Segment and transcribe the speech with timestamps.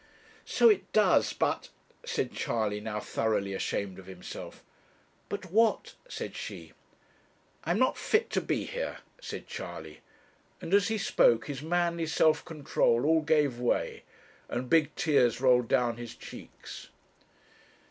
[0.45, 1.69] 'So it does but'
[2.03, 4.63] said Charley, now thoroughly ashamed of himself.
[5.29, 6.73] 'But what?' said she.
[7.65, 9.99] 'I am not fit to be here,' said Charley;
[10.59, 14.01] and as he spoke his manly self control all gave way,
[14.49, 16.89] and big tears rolled down his cheeks.